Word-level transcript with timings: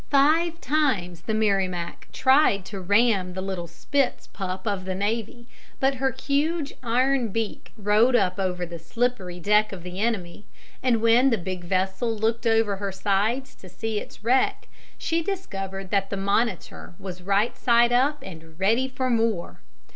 Five 0.09 0.59
times 0.61 1.21
the 1.21 1.33
Merrimac 1.35 2.07
tried 2.11 2.65
to 2.65 2.79
ram 2.81 3.33
the 3.35 3.41
little 3.43 3.67
spitz 3.67 4.25
pup 4.25 4.65
of 4.65 4.85
the 4.85 4.95
navy, 4.95 5.45
but 5.79 5.93
her 6.01 6.09
huge 6.11 6.73
iron 6.81 7.27
beak 7.27 7.71
rode 7.77 8.15
up 8.15 8.39
over 8.39 8.65
the 8.65 8.79
slippery 8.79 9.39
deck 9.39 9.71
of 9.71 9.83
the 9.83 9.99
enemy, 9.99 10.47
and 10.81 11.03
when 11.03 11.29
the 11.29 11.37
big 11.37 11.65
vessel 11.65 12.09
looked 12.17 12.47
over 12.47 12.77
her 12.77 12.91
sides 12.91 13.53
to 13.53 13.69
see 13.69 13.99
its 13.99 14.23
wreck, 14.23 14.67
she 14.97 15.21
discovered 15.21 15.91
that 15.91 16.09
the 16.09 16.17
Monitor 16.17 16.95
was 16.97 17.21
right 17.21 17.55
side 17.55 17.93
up 17.93 18.23
and 18.23 18.59
ready 18.59 18.87
for 18.87 19.07
more. 19.11 19.61